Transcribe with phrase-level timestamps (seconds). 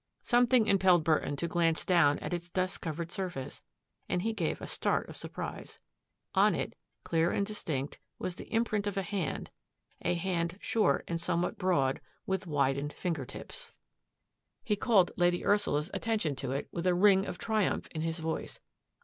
[0.23, 3.61] Something impelled Burton to glance down at its dust covered surface
[4.09, 5.79] and he gave a start of surprise.
[6.33, 9.51] On it, clear and distinct, was the im print of a hand—
[10.01, 13.73] a hand short and somewhat broad, with widened finger tips.
[14.65, 17.27] THE DRESSING TABLE DRAWER lOS He called Lady Ursula's attention to it with a ring
[17.27, 18.59] of triumph in his voice.